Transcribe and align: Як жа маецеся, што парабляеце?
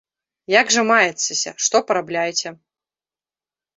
Як 0.59 0.71
жа 0.75 0.81
маецеся, 0.91 1.51
што 1.67 1.75
парабляеце? 1.91 2.49